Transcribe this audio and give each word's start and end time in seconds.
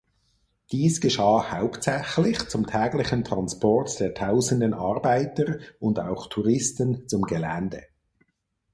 Dies 0.71 0.99
geschah 0.99 1.51
hauptsächlich 1.51 2.49
zum 2.49 2.65
täglichen 2.65 3.23
Transport 3.23 3.99
der 3.99 4.15
tausenden 4.15 4.73
Arbeiter 4.73 5.59
und 5.79 5.99
auch 5.99 6.25
Touristen 6.27 7.07
zum 7.07 7.21
Gelände. 7.21 7.83